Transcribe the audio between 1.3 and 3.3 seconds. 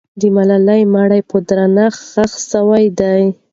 درنښت ښخ سوی دی.